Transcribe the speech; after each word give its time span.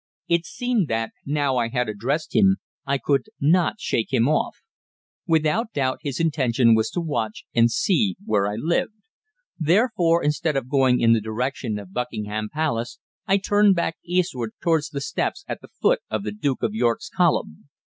It 0.27 0.47
seemed 0.47 0.87
that, 0.87 1.11
now 1.27 1.57
I 1.57 1.67
had 1.67 1.87
addressed 1.87 2.35
him, 2.35 2.57
I 2.87 2.97
could 2.97 3.25
not 3.39 3.79
shake 3.79 4.11
him 4.11 4.27
off. 4.27 4.55
Without 5.27 5.73
doubt 5.73 5.99
his 6.01 6.19
intention 6.19 6.73
was 6.73 6.89
to 6.89 6.99
watch, 7.01 7.45
and 7.53 7.69
see 7.69 8.15
where 8.25 8.47
I 8.47 8.55
lived. 8.55 8.95
Therefore, 9.59 10.23
instead 10.23 10.57
of 10.57 10.67
going 10.71 10.99
in 10.99 11.13
the 11.13 11.21
direction 11.21 11.77
of 11.77 11.93
Buckingham 11.93 12.49
Palace, 12.51 12.97
I 13.27 13.37
turned 13.37 13.75
back 13.75 13.97
eastward 14.03 14.53
towards 14.59 14.89
the 14.89 15.01
steps 15.01 15.45
at 15.47 15.61
the 15.61 15.67
foot 15.79 15.99
of 16.09 16.23
the 16.23 16.31
Duke 16.31 16.63
of 16.63 16.73
York's 16.73 17.07
Column. 17.09 17.69